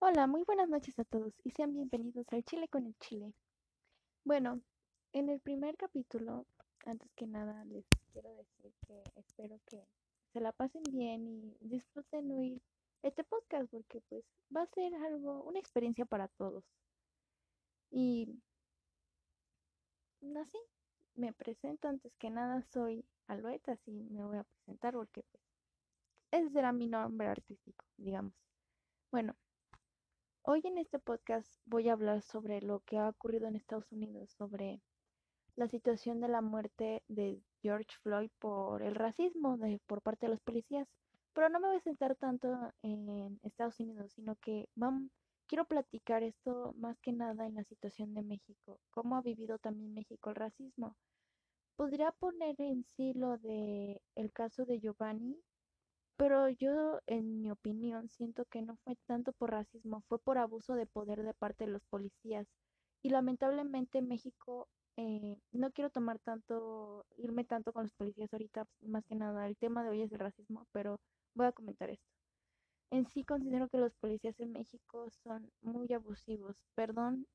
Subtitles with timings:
[0.00, 3.34] Hola, muy buenas noches a todos y sean bienvenidos al Chile con el Chile.
[4.22, 4.60] Bueno,
[5.12, 6.46] en el primer capítulo,
[6.86, 9.82] antes que nada, les quiero decir que espero que
[10.32, 12.62] se la pasen bien y disfruten oír
[13.02, 14.24] este podcast porque pues
[14.56, 16.62] va a ser algo, una experiencia para todos.
[17.90, 18.38] Y
[20.40, 20.58] así,
[21.16, 25.42] me presento antes que nada, soy Alueta, así me voy a presentar porque pues
[26.30, 28.32] ese será mi nombre artístico, digamos.
[29.10, 29.34] Bueno.
[30.50, 34.32] Hoy en este podcast voy a hablar sobre lo que ha ocurrido en Estados Unidos,
[34.32, 34.80] sobre
[35.56, 40.30] la situación de la muerte de George Floyd por el racismo de, por parte de
[40.32, 40.88] los policías.
[41.34, 42.48] Pero no me voy a centrar tanto
[42.80, 44.70] en Estados Unidos, sino que
[45.46, 49.92] quiero platicar esto más que nada en la situación de México, cómo ha vivido también
[49.92, 50.96] México el racismo.
[51.76, 55.38] Podría poner en sí lo de el caso de Giovanni
[56.18, 60.74] pero yo, en mi opinión, siento que no fue tanto por racismo, fue por abuso
[60.74, 62.46] de poder de parte de los policías.
[63.02, 69.04] Y lamentablemente México, eh, no quiero tomar tanto, irme tanto con los policías ahorita, más
[69.06, 71.00] que nada, el tema de hoy es el racismo, pero
[71.34, 72.04] voy a comentar esto.
[72.90, 76.56] En sí considero que los policías en México son muy abusivos.
[76.74, 77.26] Perdón,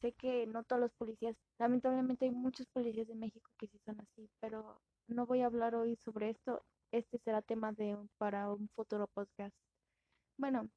[0.00, 4.00] sé que no todos los policías, lamentablemente hay muchos policías de México que sí son
[4.00, 8.68] así, pero no voy a hablar hoy sobre esto este será tema de para un
[8.70, 9.56] futuro podcast.
[10.36, 10.68] Bueno,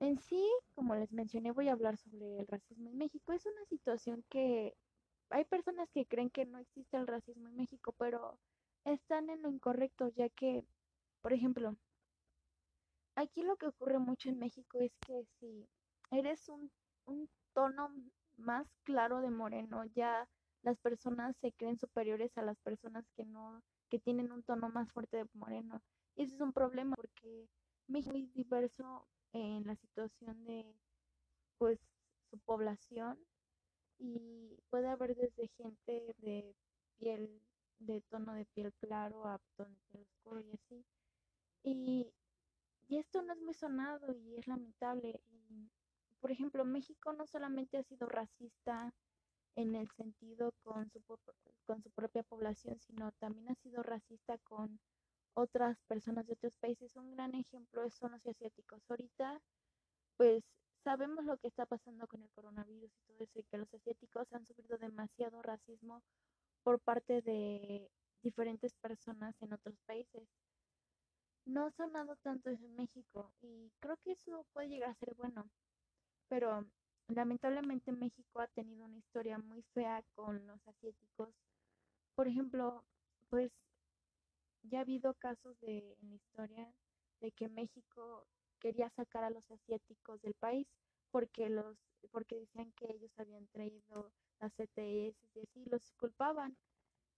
[0.00, 3.32] en sí, como les mencioné, voy a hablar sobre el racismo en México.
[3.32, 4.74] Es una situación que
[5.30, 8.38] hay personas que creen que no existe el racismo en México, pero
[8.84, 10.64] están en lo incorrecto, ya que,
[11.22, 11.76] por ejemplo,
[13.14, 15.68] aquí lo que ocurre mucho en México es que si
[16.10, 16.70] eres un,
[17.04, 17.94] un tono
[18.38, 20.28] más claro de moreno, ya
[20.62, 24.92] las personas se creen superiores a las personas que no que tienen un tono más
[24.92, 25.82] fuerte de moreno.
[26.16, 27.48] Y ese es un problema porque
[27.88, 30.64] México es muy diverso en la situación de
[31.58, 31.78] pues
[32.30, 33.18] su población
[33.98, 36.54] y puede haber desde gente de
[36.98, 37.42] piel
[37.78, 40.86] de tono de piel claro a tono de piel oscuro y así.
[41.62, 42.12] Y,
[42.88, 45.20] y esto no es muy sonado y es lamentable.
[46.20, 48.94] Por ejemplo, México no solamente ha sido racista
[49.56, 51.02] en el sentido con su,
[51.66, 54.80] con su propia población, sino también ha sido racista con
[55.34, 56.96] otras personas de otros países.
[56.96, 58.82] Un gran ejemplo son los asiáticos.
[58.88, 59.40] Ahorita,
[60.16, 60.44] pues
[60.84, 64.32] sabemos lo que está pasando con el coronavirus y todo eso, y que los asiáticos
[64.32, 66.02] han sufrido demasiado racismo
[66.62, 67.90] por parte de
[68.22, 70.28] diferentes personas en otros países.
[71.46, 75.50] No ha sonado tanto en México y creo que eso puede llegar a ser bueno,
[76.28, 76.66] pero
[77.14, 81.34] Lamentablemente México ha tenido una historia muy fea con los asiáticos.
[82.14, 82.84] Por ejemplo,
[83.28, 83.50] pues
[84.62, 86.72] ya ha habido casos de en la historia
[87.20, 88.26] de que México
[88.60, 90.68] quería sacar a los asiáticos del país
[91.10, 91.76] porque los
[92.12, 96.56] porque decían que ellos habían traído las CTS y así los culpaban.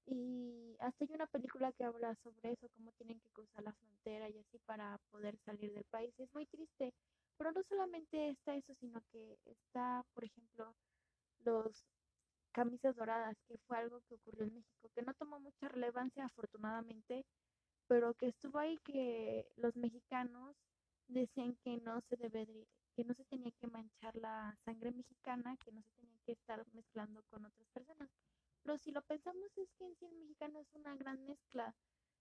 [0.07, 4.29] Y hasta hay una película que habla sobre eso, cómo tienen que cruzar la frontera
[4.31, 6.13] y así para poder salir del país.
[6.19, 6.93] Es muy triste
[7.43, 10.77] pero no solamente está eso, sino que está, por ejemplo,
[11.45, 11.85] los
[12.53, 17.25] camisas doradas, que fue algo que ocurrió en México, que no tomó mucha relevancia afortunadamente,
[17.89, 20.55] pero que estuvo ahí que los mexicanos
[21.09, 22.65] decían que no se debería,
[22.95, 26.65] que no se tenía que manchar la sangre mexicana, que no se tenía que estar
[26.73, 28.09] mezclando con otras personas.
[28.63, 31.75] Pero si lo pensamos es que en sí el mexicano es una gran mezcla,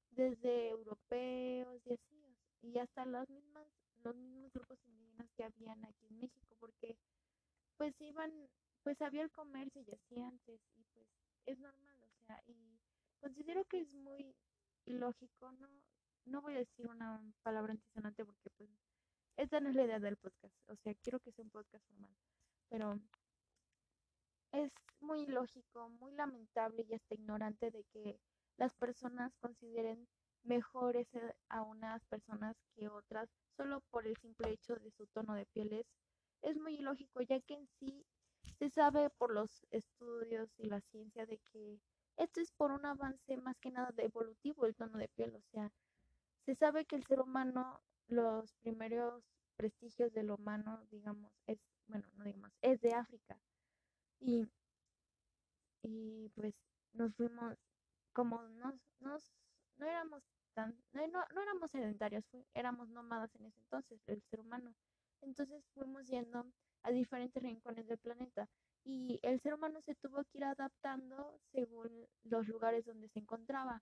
[0.10, 3.68] desde europeos y así, y hasta las mismas,
[4.04, 4.80] los mismos grupos
[5.44, 6.98] habían aquí en México, porque
[7.78, 8.32] pues iban,
[8.84, 11.08] pues había el comercio y así antes, y pues
[11.46, 12.80] es normal, o sea, y
[13.20, 14.36] considero que es muy
[14.86, 15.68] ilógico, no,
[16.26, 18.70] no voy a decir una palabra antisonante porque pues
[19.38, 22.16] esta no es la idea del podcast, o sea, quiero que sea un podcast formal,
[22.70, 23.00] pero
[24.52, 28.20] es muy ilógico, muy lamentable y hasta ignorante de que
[28.58, 30.08] las personas consideren
[30.44, 31.08] mejores
[31.50, 35.86] a unas personas que otras solo por el simple hecho de su tono de piel
[36.42, 38.06] es, muy ilógico, ya que en sí
[38.58, 41.80] se sabe por los estudios y la ciencia de que
[42.18, 45.42] esto es por un avance más que nada de evolutivo el tono de piel, o
[45.52, 45.72] sea,
[46.46, 49.24] se sabe que el ser humano, los primeros
[49.56, 53.38] prestigios del humano, digamos, es, bueno, no digamos, es de África.
[54.20, 54.48] Y,
[55.84, 56.56] y pues
[56.94, 57.58] nos fuimos,
[58.14, 59.32] como nos, nos,
[59.82, 60.24] no éramos
[60.56, 62.24] no, no éramos sedentarios,
[62.54, 64.74] éramos nómadas en ese entonces, el ser humano.
[65.22, 66.46] Entonces fuimos yendo
[66.84, 68.48] a diferentes rincones del planeta
[68.84, 73.82] y el ser humano se tuvo que ir adaptando según los lugares donde se encontraba.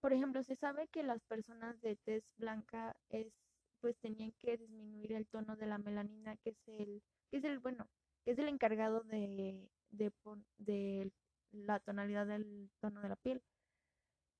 [0.00, 3.32] Por ejemplo, se sabe que las personas de tez blanca es
[3.80, 7.58] pues tenían que disminuir el tono de la melanina, que es el, que es el,
[7.58, 7.86] bueno,
[8.24, 10.12] que es el encargado de, de,
[10.58, 11.12] de
[11.52, 13.42] la tonalidad del tono de la piel.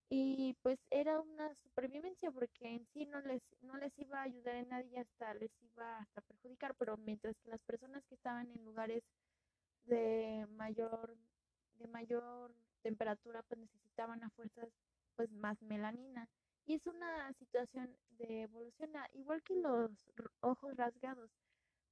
[0.08, 4.54] Y pues era una supervivencia porque en sí no les, no les iba a ayudar
[4.54, 8.64] en nadie hasta les iba hasta perjudicar, pero mientras que las personas que estaban en
[8.64, 9.02] lugares
[9.84, 11.16] de mayor,
[11.78, 14.68] de mayor temperatura pues necesitaban a fuerzas
[15.16, 16.28] pues más melanina.
[16.66, 19.90] Y es una situación de evolución, igual que los
[20.40, 21.30] ojos rasgados.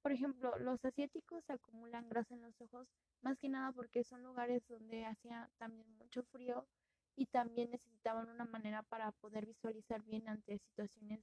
[0.03, 2.89] Por ejemplo, los asiáticos acumulan grasa en los ojos
[3.23, 6.67] más que nada porque son lugares donde hacía también mucho frío
[7.17, 11.21] y también necesitaban una manera para poder visualizar bien ante situaciones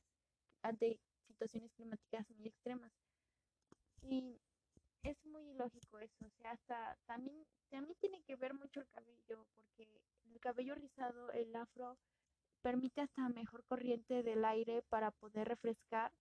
[0.63, 2.91] ante situaciones climáticas muy extremas.
[4.03, 4.39] Y
[5.03, 9.47] es muy lógico eso, o sea, hasta también también tiene que ver mucho el cabello
[9.55, 9.87] porque
[10.25, 11.97] el cabello rizado, el afro
[12.61, 16.11] permite hasta mejor corriente del aire para poder refrescar,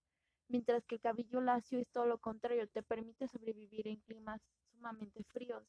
[0.47, 4.41] mientras que el cabello lacio es todo lo contrario, te permite sobrevivir en climas
[4.71, 5.63] sumamente fríos.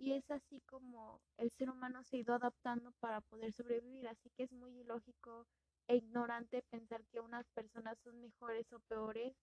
[0.00, 4.30] Y es así como el ser humano se ha ido adaptando para poder sobrevivir, así
[4.30, 5.46] que es muy ilógico
[5.88, 9.36] e ignorante pensar que unas personas son mejores o peores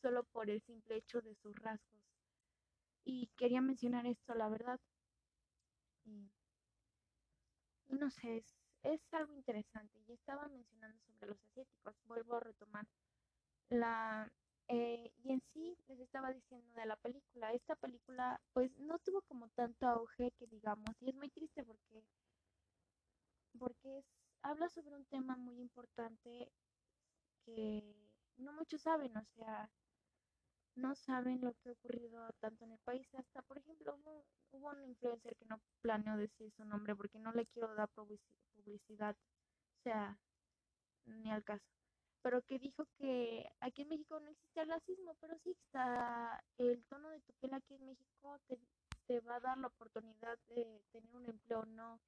[0.00, 2.00] solo por el simple hecho de sus rasgos.
[3.04, 4.80] Y quería mencionar esto, la verdad.
[6.06, 6.30] Y,
[7.88, 8.44] no sé,
[8.84, 10.00] es, algo interesante.
[10.06, 11.94] Y estaba mencionando sobre los asiáticos.
[12.06, 12.86] Vuelvo a retomar
[13.68, 14.32] la
[14.68, 19.22] eh, y en sí les estaba diciendo de la película, esta película pues no tuvo
[19.22, 22.04] como tanto auge que digamos, y es muy triste porque,
[23.58, 24.04] porque
[24.42, 26.50] habla sobre un tema muy importante
[27.44, 27.82] que
[28.36, 29.70] no muchos saben, o sea,
[30.76, 34.68] no saben lo que ha ocurrido tanto en el país, hasta por ejemplo hubo, hubo
[34.70, 39.82] un influencer que no planeo decir su nombre porque no le quiero dar publicidad, o
[39.82, 40.18] sea,
[41.06, 41.77] ni al caso
[42.22, 46.84] pero que dijo que aquí en México no existe el racismo, pero sí está el
[46.84, 48.58] tono de tu piel aquí en México te,
[49.06, 52.00] te va a dar la oportunidad de tener un empleo, no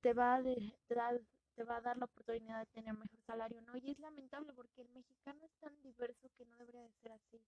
[0.00, 1.20] te va a dar
[1.54, 3.76] te va a dar la oportunidad de tener mejor salario, ¿no?
[3.76, 7.40] Y es lamentable porque el mexicano es tan diverso que no debería de ser así.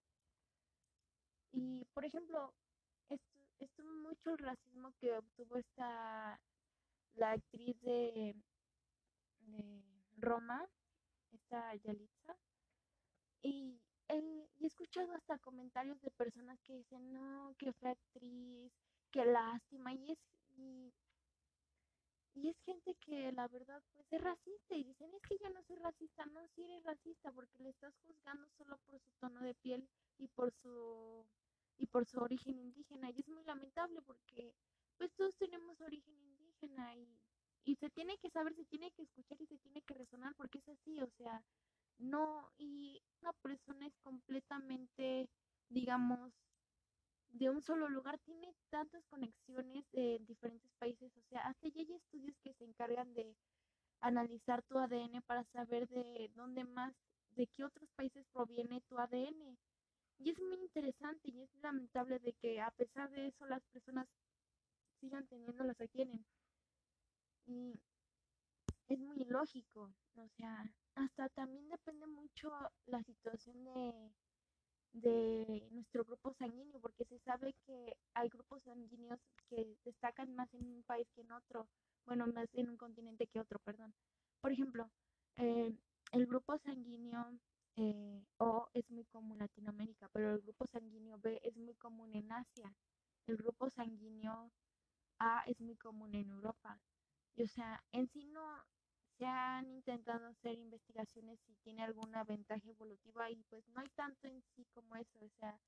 [1.53, 2.53] Y, por ejemplo,
[3.09, 6.39] esto, esto mucho el racismo que obtuvo esta,
[7.15, 8.35] la actriz de,
[9.41, 9.83] de
[10.19, 10.67] Roma,
[11.33, 12.37] esta Yalitza.
[13.43, 18.73] Y, y he escuchado hasta comentarios de personas que dicen, no, que fue actriz,
[19.11, 19.95] qué lástima.
[19.95, 20.19] Y es,
[20.57, 20.93] y,
[22.49, 25.77] es gente que la verdad pues es racista y dicen, es que yo no soy
[25.77, 26.27] racista.
[26.27, 29.89] No, si eres racista porque le estás juzgando solo por su tono de piel
[30.19, 31.27] y por su
[31.79, 33.11] y por su origen indígena.
[33.11, 34.55] Y es muy lamentable porque
[34.97, 37.22] pues todos tenemos origen indígena y
[37.65, 40.59] y se tiene que saber, se tiene que escuchar y se tiene que resonar porque
[40.59, 41.43] es así, o sea,
[41.99, 45.29] no, y una persona es completamente,
[45.69, 46.33] digamos,
[47.29, 51.93] de un solo lugar, tiene tantas conexiones en diferentes países, o sea, hasta ya hay
[51.93, 53.35] estudios que se encargan de
[54.01, 56.93] analizar tu ADN para saber de dónde más,
[57.31, 59.57] de qué otros países proviene tu ADN.
[60.19, 64.07] Y es muy interesante y es lamentable de que a pesar de eso las personas
[65.01, 66.25] sigan teniendo las aquí tienen.
[67.47, 67.79] Y
[68.89, 72.51] es muy lógico, o sea, hasta también depende mucho
[72.87, 74.13] la situación de,
[74.93, 80.67] de nuestro grupo sanguíneo, porque se sabe que hay grupos sanguíneos que destacan más en
[80.67, 81.69] un país que en otro,
[82.07, 83.95] bueno, más en un continente que otro, perdón.
[84.41, 84.91] Por ejemplo,
[85.37, 85.75] eh,
[86.13, 87.39] el grupo sanguíneo
[87.77, 92.15] eh, O es muy común en Latinoamérica, pero el grupo sanguíneo B es muy común
[92.15, 92.75] en Asia.
[93.27, 94.51] El grupo sanguíneo
[95.19, 96.79] A es muy común en Europa.
[97.37, 98.43] Y, o sea, en sí no
[99.19, 104.29] se han intentado hacer investigaciones si tiene alguna ventaja evolutiva y pues no hay tanto
[104.29, 105.59] en sí como eso, o sea,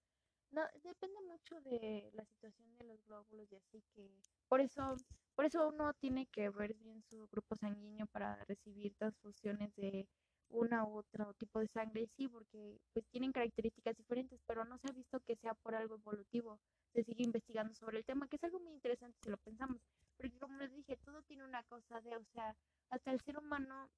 [0.51, 4.11] no depende mucho de la situación de los glóbulos y así que
[4.49, 4.97] por eso
[5.35, 10.09] por eso uno tiene que ver bien su grupo sanguíneo para recibir transfusiones de
[10.49, 14.89] una u otro tipo de sangre, sí, porque pues tienen características diferentes, pero no se
[14.89, 16.61] ha visto que sea por algo evolutivo.
[16.93, 19.81] Se sigue investigando sobre el tema, que es algo muy interesante si lo pensamos.
[20.17, 22.57] Porque como les dije, todo tiene una cosa de, o sea,
[22.91, 23.91] hasta el ser humano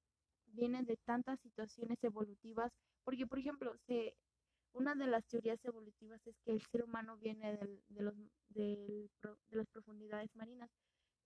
[0.47, 2.71] viene de tantas situaciones evolutivas,
[3.03, 4.15] porque por ejemplo, se,
[4.73, 8.15] una de las teorías evolutivas es que el ser humano viene del, de, los,
[8.49, 9.09] del,
[9.49, 10.69] de las profundidades marinas.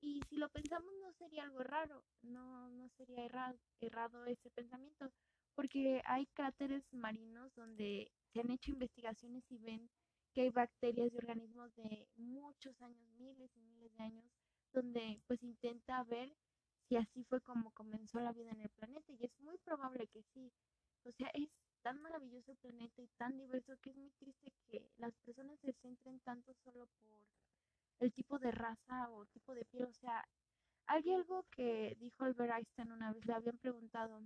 [0.01, 5.11] Y si lo pensamos no sería algo raro, no, no sería errado, errado ese pensamiento,
[5.53, 9.89] porque hay cráteres marinos donde se han hecho investigaciones y ven
[10.33, 14.25] que hay bacterias y organismos de muchos años, miles y miles de años,
[14.73, 16.33] donde pues intenta ver
[16.87, 20.23] si así fue como comenzó la vida en el planeta y es muy probable que
[20.33, 20.51] sí.
[21.03, 21.49] O sea, es,
[21.81, 25.73] tan maravilloso el planeta y tan diverso que es muy triste que las personas se
[25.81, 27.25] centren tanto solo por
[27.99, 29.85] el tipo de raza o tipo de piel.
[29.85, 30.23] O sea,
[30.87, 34.21] hay algo que dijo Albert Einstein una vez, le habían preguntado,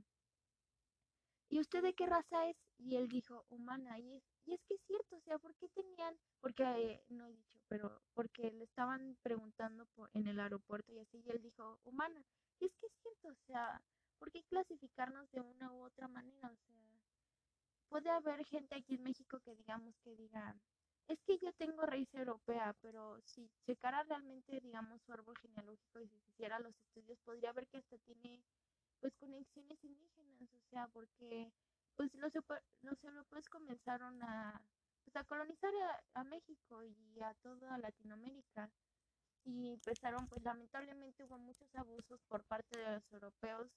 [1.49, 2.57] ¿y usted de qué raza es?
[2.77, 3.99] Y él dijo, humana.
[3.99, 7.25] Y es, y es que es cierto, o sea, ¿por qué tenían, porque eh, no
[7.27, 11.41] he dicho, pero porque le estaban preguntando por, en el aeropuerto y así, y él
[11.41, 12.23] dijo, humana.
[12.59, 13.81] Y es que es cierto, o sea,
[14.17, 16.49] ¿por qué clasificarnos de una u otra manera?
[16.49, 16.75] O sea,
[17.89, 20.55] puede haber gente aquí en México que digamos que diga,
[21.07, 26.09] es que yo tengo raíz europea, pero si checara realmente, digamos, su árbol genealógico y
[26.09, 28.43] si hiciera los estudios, podría ver que hasta tiene,
[29.05, 31.51] pues, conexiones indígenas, o sea, porque,
[31.95, 32.33] pues, los,
[32.81, 34.67] los europeos comenzaron a,
[35.03, 38.71] pues, a colonizar a, a México y a toda Latinoamérica.
[39.45, 43.69] Y empezaron, pues, lamentablemente hubo muchos abusos por parte de los europeos,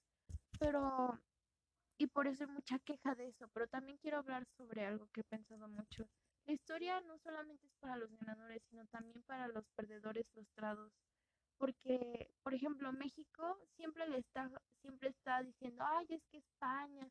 [0.59, 1.19] pero,
[1.99, 5.21] y por eso hay mucha queja de eso, pero también quiero hablar sobre algo que
[5.21, 6.09] he pensado mucho.
[6.47, 10.91] La historia no solamente es para los ganadores, sino también para los perdedores frustrados.
[11.59, 14.49] Porque, por ejemplo, México siempre le está,
[14.81, 17.07] siempre está diciendo, ay, es que España,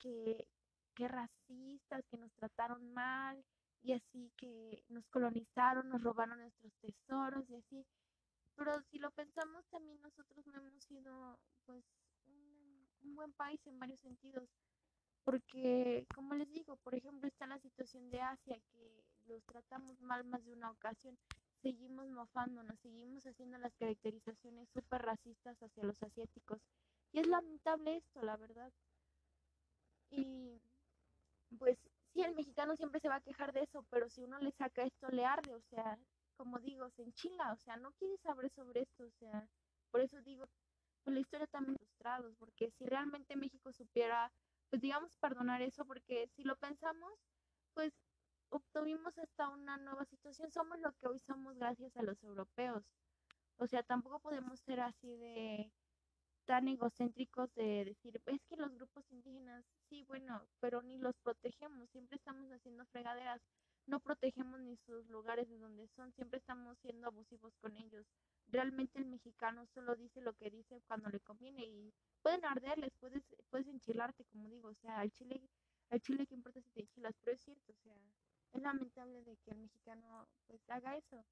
[0.00, 0.48] que,
[0.94, 3.44] que racistas, que nos trataron mal,
[3.82, 7.86] y así que nos colonizaron, nos robaron nuestros tesoros y así.
[8.56, 11.84] Pero si lo pensamos, también nosotros no hemos sido pues
[12.26, 14.48] un, buen país en varios sentidos.
[15.24, 20.24] Porque, como les digo, por ejemplo, está la situación de Asia, que los tratamos mal
[20.24, 21.18] más de una ocasión.
[21.62, 26.60] Seguimos mofándonos, seguimos haciendo las caracterizaciones súper racistas hacia los asiáticos.
[27.12, 28.72] Y es lamentable esto, la verdad.
[30.10, 30.60] Y
[31.58, 31.78] pues
[32.12, 34.84] sí, el mexicano siempre se va a quejar de eso, pero si uno le saca
[34.84, 35.98] esto, le arde, o sea,
[36.36, 39.48] como digo, se enchila, o sea, no quiere saber sobre esto, o sea,
[39.90, 40.46] por eso digo,
[41.02, 44.32] pues la historia también frustrados, porque si realmente México supiera
[44.70, 47.12] pues digamos, perdonar eso, porque si lo pensamos,
[47.74, 47.92] pues
[48.50, 50.50] obtuvimos hasta una nueva situación.
[50.50, 52.84] Somos lo que hoy somos gracias a los europeos.
[53.56, 55.72] O sea, tampoco podemos ser así de
[56.44, 61.88] tan egocéntricos de decir, es que los grupos indígenas, sí, bueno, pero ni los protegemos,
[61.90, 63.40] siempre estamos haciendo fregaderas,
[63.86, 68.06] no protegemos ni sus lugares de donde son, siempre estamos siendo abusivos con ellos.
[68.48, 71.92] Realmente el mexicano solo dice lo que dice cuando le conviene y
[72.22, 75.40] pueden arderles, puedes, puedes enchilarte, como digo, o sea, al chile,
[75.90, 77.96] al chile que importa si te enchilas, pero es cierto, o sea,
[78.52, 81.24] es lamentable de que el mexicano pues haga eso.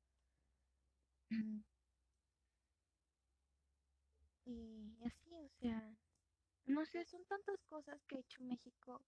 [4.44, 5.94] Y así, o sea,
[6.64, 9.02] no sé, son tantas cosas que ha hecho México.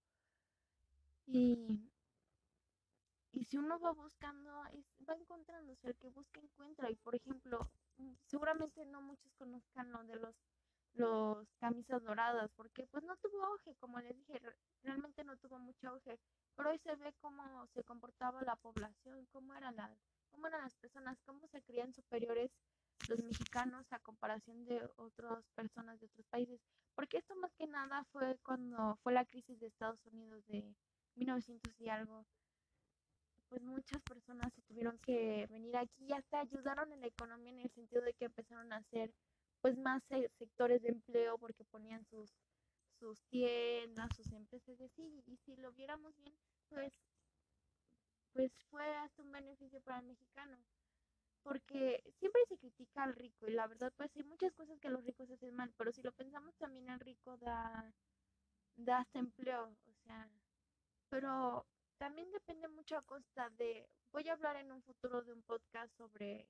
[1.27, 1.57] Y,
[3.33, 4.51] y si uno va buscando,
[5.09, 6.91] va encontrando, o sea, el que busca encuentra.
[6.91, 7.71] Y por ejemplo,
[8.27, 10.37] seguramente no muchos conozcan lo de los
[10.95, 14.41] los camisas doradas, porque pues no tuvo auge, como les dije,
[14.83, 16.19] realmente no tuvo mucho auge,
[16.57, 19.91] pero hoy se ve cómo se comportaba la población, cómo eran las,
[20.31, 22.51] cómo eran las personas, cómo se creían superiores
[23.07, 26.61] los mexicanos a comparación de otras personas de otros países,
[26.95, 30.75] porque esto más que nada fue cuando fue la crisis de Estados Unidos de
[31.17, 32.25] 1900 y algo,
[33.49, 37.61] pues muchas personas se tuvieron que venir aquí y hasta ayudaron en la economía en
[37.61, 39.13] el sentido de que empezaron a hacer
[39.61, 40.03] pues más
[40.39, 42.31] sectores de empleo porque ponían sus
[43.01, 46.37] sus tiendas, sus empresas y así, y si lo viéramos bien,
[46.69, 46.93] pues
[48.33, 50.57] pues fue hasta un beneficio para el mexicano.
[51.43, 55.05] Porque siempre se critica al rico y la verdad pues hay muchas cosas que los
[55.05, 57.93] ricos hacen mal, pero si lo pensamos también el rico da,
[58.77, 60.29] da hasta empleo, o sea,
[61.09, 61.67] pero
[61.97, 65.91] también depende mucho a costa de, voy a hablar en un futuro de un podcast
[65.97, 66.47] sobre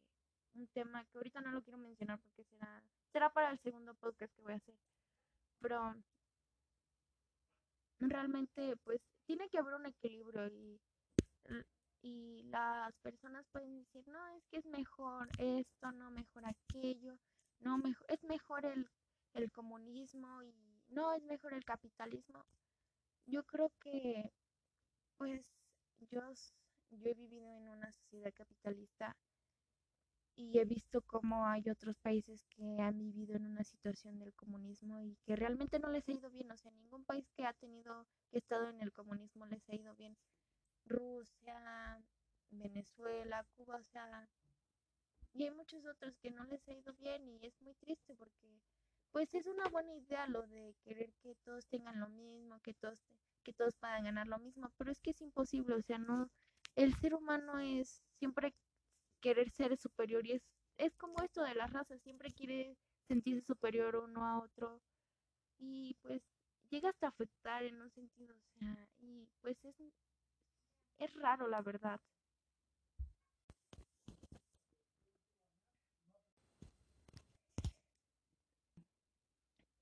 [0.54, 4.34] un tema que ahorita no lo quiero mencionar porque será, será para el segundo podcast
[4.34, 4.74] que voy a hacer.
[5.60, 5.94] Pero
[8.08, 10.80] realmente pues tiene que haber un equilibrio y,
[12.02, 17.16] y las personas pueden decir, no, es que es mejor esto, no mejor aquello,
[17.60, 18.88] no mejor, es mejor el,
[19.34, 20.54] el comunismo y
[20.88, 22.44] no es mejor el capitalismo.
[23.26, 24.32] Yo creo que
[25.16, 25.44] pues
[26.10, 26.22] yo,
[26.90, 29.14] yo he vivido en una sociedad capitalista
[30.40, 34.98] y he visto cómo hay otros países que han vivido en una situación del comunismo
[35.02, 38.06] y que realmente no les ha ido bien, o sea, ningún país que ha tenido,
[38.30, 40.16] que ha estado en el comunismo les ha ido bien.
[40.86, 42.02] Rusia,
[42.50, 44.28] Venezuela, Cuba, o sea,
[45.34, 48.60] y hay muchos otros que no les ha ido bien y es muy triste porque
[49.12, 52.98] pues es una buena idea lo de querer que todos tengan lo mismo, que todos
[53.42, 56.28] que todos puedan ganar lo mismo, pero es que es imposible, o sea, no
[56.76, 58.54] el ser humano es siempre
[59.20, 60.42] querer ser superior y es,
[60.78, 62.76] es como esto de las razas, siempre quiere
[63.08, 64.80] sentirse superior uno a otro
[65.58, 66.22] y pues
[66.70, 69.76] llega hasta afectar en un sentido, o sea, y pues es,
[70.98, 72.00] es raro la verdad.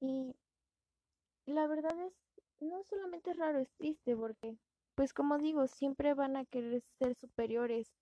[0.00, 0.35] Y
[1.47, 2.12] la verdad es,
[2.61, 4.57] no solamente es raro, es triste porque,
[4.95, 7.92] pues como digo, siempre van a querer ser superiores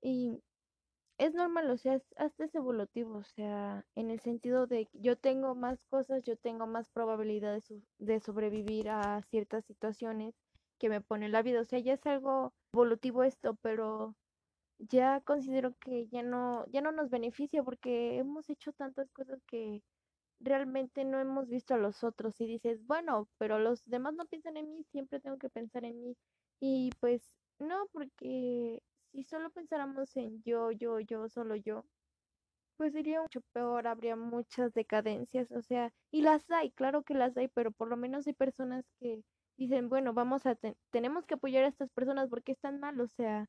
[0.00, 0.42] y
[1.18, 5.54] es normal, o sea, hasta es evolutivo, o sea, en el sentido de yo tengo
[5.54, 10.34] más cosas, yo tengo más probabilidades de sobrevivir a ciertas situaciones
[10.78, 14.14] que me pone la vida, o sea, ya es algo evolutivo esto, pero
[14.78, 19.82] ya considero que ya no, ya no nos beneficia porque hemos hecho tantas cosas que
[20.40, 24.56] realmente no hemos visto a los otros y dices, bueno, pero los demás no piensan
[24.56, 26.16] en mí, siempre tengo que pensar en mí.
[26.60, 27.22] Y pues
[27.58, 28.82] no, porque
[29.18, 31.84] si solo pensáramos en yo, yo, yo, solo yo,
[32.76, 37.36] pues sería mucho peor, habría muchas decadencias, o sea, y las hay, claro que las
[37.36, 39.24] hay, pero por lo menos hay personas que
[39.56, 40.56] dicen, bueno, vamos a,
[40.92, 43.46] tenemos que apoyar a estas personas porque están mal, o sea,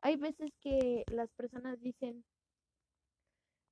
[0.00, 2.24] hay veces que las personas dicen,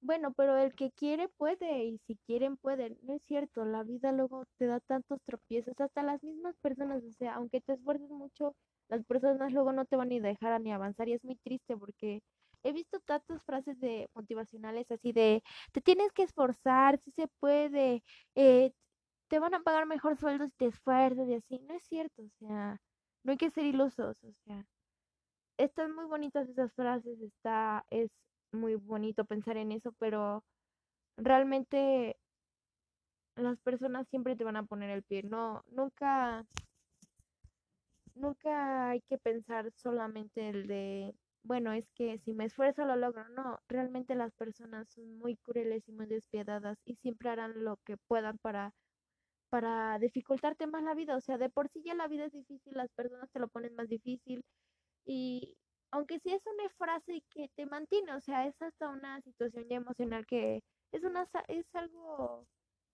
[0.00, 2.98] bueno, pero el que quiere puede y si quieren pueden.
[3.02, 7.12] No es cierto, la vida luego te da tantos tropiezos, hasta las mismas personas, o
[7.12, 8.54] sea, aunque te esfuerces mucho,
[8.88, 11.76] las personas luego no te van ni a dejar ni avanzar y es muy triste
[11.76, 12.22] porque
[12.62, 18.02] he visto tantas frases de motivacionales así de, te tienes que esforzar, si se puede,
[18.34, 18.72] eh,
[19.28, 21.58] te van a pagar mejor sueldo si te esfuerzas y así.
[21.60, 22.80] No es cierto, o sea,
[23.24, 24.64] no hay que ser ilusos, o sea,
[25.58, 28.10] están muy bonitas esas frases, está, es
[28.52, 30.44] muy bonito pensar en eso, pero
[31.16, 32.16] realmente
[33.36, 35.22] las personas siempre te van a poner el pie.
[35.22, 36.44] No, nunca,
[38.14, 43.28] nunca hay que pensar solamente el de, bueno, es que si me esfuerzo lo logro.
[43.30, 47.96] No, realmente las personas son muy crueles y muy despiadadas y siempre harán lo que
[47.96, 48.74] puedan para
[49.50, 52.74] para dificultarte más la vida, o sea, de por sí ya la vida es difícil,
[52.74, 54.44] las personas te lo ponen más difícil
[55.06, 55.56] y
[55.90, 59.76] aunque sí es una frase que te mantiene, o sea, es hasta una situación ya
[59.76, 62.46] emocional que es una es algo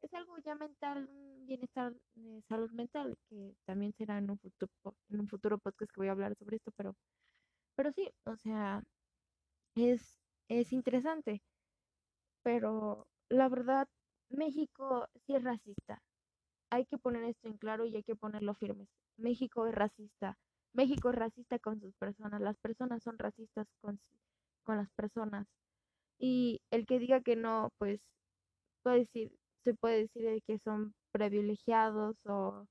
[0.02, 4.70] es algo ya mental, un bienestar de salud mental que también será en un futuro
[5.10, 6.94] en un futuro podcast que voy a hablar sobre esto, pero
[7.76, 8.82] pero sí, o sea,
[9.76, 11.42] es es interesante,
[12.42, 13.88] pero la verdad
[14.30, 16.02] México sí es racista.
[16.70, 18.88] Hay que poner esto en claro y hay que ponerlo firmes.
[19.16, 20.36] México es racista
[20.74, 24.00] México es racista con sus personas, las personas son racistas con,
[24.64, 25.46] con las personas.
[26.18, 28.00] Y el que diga que no, pues
[28.82, 29.32] puede decir,
[29.64, 32.66] se puede decir que son privilegiados o,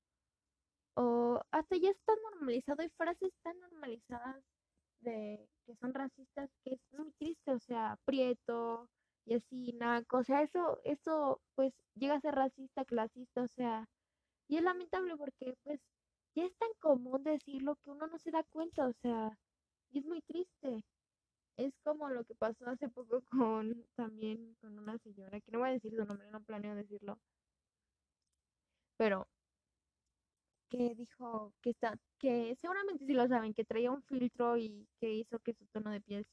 [0.96, 2.82] o hasta ya está normalizado.
[2.82, 4.42] Hay frases tan normalizadas
[5.00, 8.88] de que son racistas que es muy triste, o sea, prieto
[9.26, 13.88] y así, naco, o sea, eso, eso pues llega a ser racista, clasista, o sea,
[14.48, 15.80] y es lamentable porque pues
[16.34, 19.38] ya es tan común decirlo que uno no se da cuenta, o sea,
[19.90, 20.84] y es muy triste.
[21.56, 25.70] Es como lo que pasó hace poco con también con una señora, que no voy
[25.70, 27.20] a decir su nombre, no planeo decirlo,
[28.96, 29.28] pero
[30.68, 35.12] que dijo que está, que seguramente sí lo saben, que traía un filtro y que
[35.14, 36.26] hizo que su tono de piel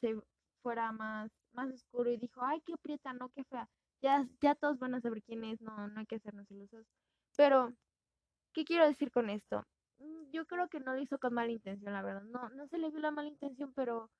[0.00, 0.16] se
[0.62, 3.68] fuera más, más oscuro y dijo, ay, qué aprieta, no, qué fea.
[4.02, 6.86] Ya, ya todos van a saber quién es, no, no hay que hacernos ilusos.
[7.36, 7.74] Pero
[8.56, 9.66] ¿Qué quiero decir con esto?
[9.98, 12.22] Mm, yo creo que no lo hizo con mala intención, la verdad.
[12.22, 14.10] No, no se le vio la mala intención, pero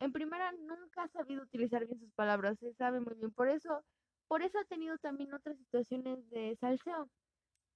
[0.00, 3.32] en primera nunca ha sabido utilizar bien sus palabras, se sabe muy bien.
[3.32, 3.82] Por eso,
[4.28, 7.08] por eso ha tenido también otras situaciones de salseo.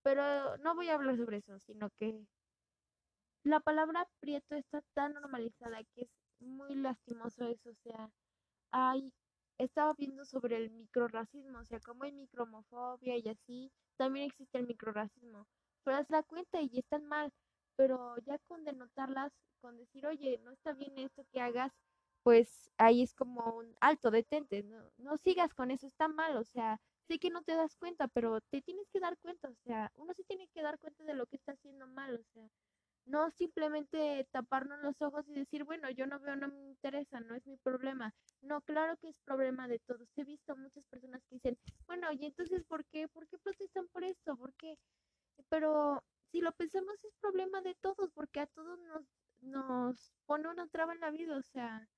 [0.02, 2.22] Pero no voy a hablar sobre eso, sino que
[3.42, 7.70] la palabra prieto está tan normalizada que es muy lastimoso eso.
[7.70, 8.10] O sea,
[8.72, 9.10] hay,
[9.56, 14.66] estaba viendo sobre el microracismo, o sea, como hay micromofobia y así, también existe el
[14.66, 15.46] microracismo
[15.84, 17.32] pero haz la cuenta y están mal,
[17.76, 21.72] pero ya con denotarlas, con decir, oye, no está bien esto que hagas,
[22.22, 26.44] pues ahí es como un alto, detente, no, no sigas con eso, está mal, o
[26.44, 29.90] sea, sé que no te das cuenta, pero te tienes que dar cuenta, o sea,
[29.96, 32.48] uno sí tiene que dar cuenta de lo que está haciendo mal, o sea,
[33.06, 37.34] no simplemente taparnos los ojos y decir, bueno, yo no veo, no me interesa, no
[37.34, 38.14] es mi problema.
[38.40, 40.08] No, claro que es problema de todos.
[40.16, 43.08] He visto muchas personas que dicen, bueno, y entonces, ¿por qué?
[43.08, 44.36] ¿Por qué protestan por esto?
[44.36, 44.76] ¿Por qué?
[45.48, 49.04] Pero si lo pensamos es problema de todos, porque a todos nos,
[49.40, 51.88] nos pone una traba en la vida, o sea,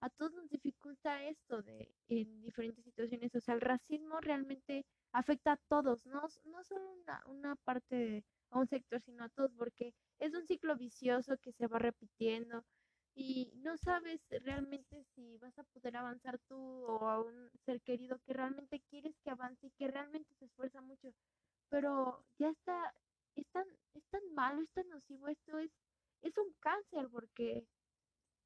[0.00, 5.52] a todos nos dificulta esto de en diferentes situaciones, o sea, el racismo realmente afecta
[5.52, 9.94] a todos, no, no solo una, una parte, a un sector, sino a todos, porque
[10.18, 12.64] es un ciclo vicioso que se va repitiendo
[13.14, 18.18] y no sabes realmente si vas a poder avanzar tú o a un ser querido
[18.26, 21.08] que realmente quieres que avance y que realmente se esfuerza mucho,
[21.68, 22.94] pero ya está,
[23.34, 25.70] es tan, es tan malo, es tan nocivo, esto es,
[26.22, 27.66] es un cáncer porque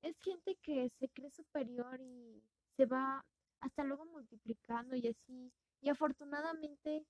[0.02, 2.42] es gente que se cree superior y
[2.76, 3.24] se va
[3.60, 5.52] hasta luego multiplicando y así.
[5.82, 7.06] Y afortunadamente,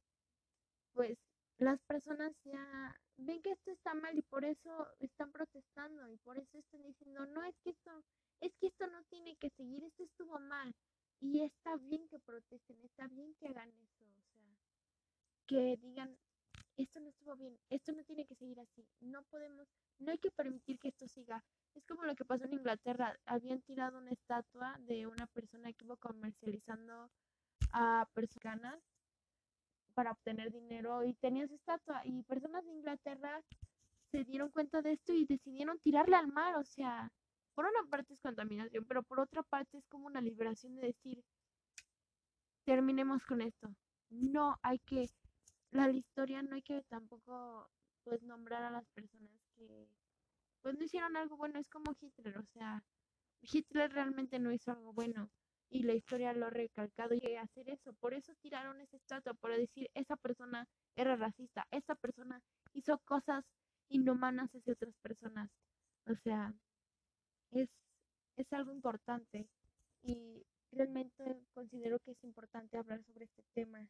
[0.93, 1.19] pues
[1.59, 6.39] las personas ya ven que esto está mal y por eso están protestando y por
[6.39, 7.91] eso están diciendo, no, es que esto,
[8.41, 10.75] es que esto no tiene que seguir, esto estuvo mal.
[11.21, 14.07] Y está bien que protesten, está bien que hagan eso,
[15.51, 16.17] que digan,
[16.77, 19.67] esto no estuvo bien, esto no tiene que seguir así, no podemos,
[19.99, 21.43] no hay que permitir que esto siga.
[21.75, 25.85] Es como lo que pasó en Inglaterra, habían tirado una estatua de una persona que
[25.85, 27.11] iba comercializando
[27.73, 28.79] a personas
[29.95, 33.43] para obtener dinero y tenía su estatua y personas de Inglaterra
[34.13, 37.11] se dieron cuenta de esto y decidieron tirarla al mar, o sea,
[37.57, 41.25] por una parte es contaminación, pero por otra parte es como una liberación de decir,
[42.65, 43.75] terminemos con esto.
[44.11, 45.09] No hay que,
[45.73, 47.71] la historia no hay que tampoco
[48.05, 49.89] pues nombrar a las personas que
[50.63, 52.83] pues no hicieron algo bueno, es como Hitler, o sea,
[53.43, 55.31] Hitler realmente no hizo algo bueno
[55.71, 59.57] y la historia lo ha recalcado y hacer eso, por eso tiraron ese estatua, para
[59.57, 63.45] decir esa persona era racista, esa persona hizo cosas
[63.89, 65.51] inhumanas hacia otras personas,
[66.07, 66.53] o sea,
[67.53, 67.69] es,
[68.37, 69.49] es algo importante
[70.03, 73.87] y realmente considero que es importante hablar sobre este tema.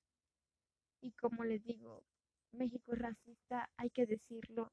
[1.02, 2.04] Y como les digo,
[2.52, 4.72] México es racista, hay que decirlo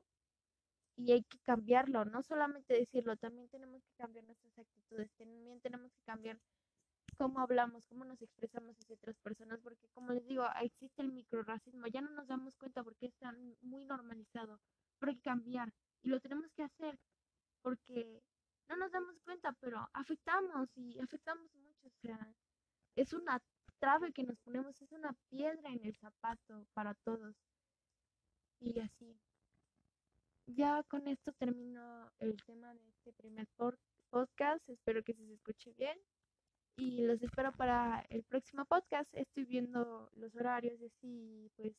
[0.95, 5.91] y hay que cambiarlo, no solamente decirlo, también tenemos que cambiar nuestras actitudes, también tenemos
[5.91, 6.39] que cambiar
[7.17, 11.87] cómo hablamos, cómo nos expresamos hacia otras personas, porque como les digo, existe el microracismo,
[11.87, 14.59] ya no nos damos cuenta porque está muy normalizado,
[14.99, 16.97] pero hay que cambiar y lo tenemos que hacer
[17.61, 18.21] porque
[18.69, 21.87] no nos damos cuenta, pero afectamos y afectamos mucho.
[21.87, 22.33] O sea,
[22.95, 23.39] es una
[23.79, 27.35] trave que nos ponemos, es una piedra en el zapato para todos.
[28.59, 29.19] Y así.
[30.47, 33.47] Ya con esto termino el tema de este primer
[34.09, 34.67] podcast.
[34.69, 35.97] Espero que se escuche bien.
[36.77, 39.09] Y los espero para el próximo podcast.
[39.13, 41.73] Estoy viendo los horarios y así, pues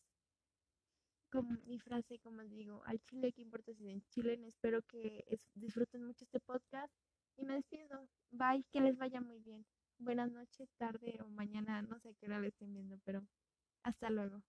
[1.30, 4.38] como mi frase, como digo, al Chile, ¿qué importa si en Chile?
[4.46, 6.92] Espero que disfruten mucho este podcast
[7.36, 8.08] y me despido.
[8.30, 9.64] Bye, que les vaya muy bien.
[9.98, 13.22] Buenas noches, tarde o mañana, no sé qué hora lo estén viendo, pero
[13.84, 14.42] hasta luego.